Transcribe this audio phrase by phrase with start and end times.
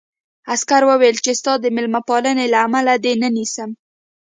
[0.53, 3.69] عسکر وویل چې ستا د مېلمه پالنې له امله دې نه نیسم